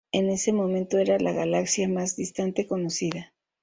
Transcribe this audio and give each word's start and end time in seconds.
En 0.11 0.31
ese 0.31 0.51
momento 0.51 0.97
era 0.97 1.19
la 1.19 1.31
galaxia 1.31 1.87
más 1.87 2.15
distante 2.15 2.65
conocida. 2.65 3.35